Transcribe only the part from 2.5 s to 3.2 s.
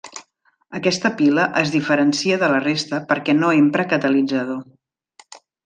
la resta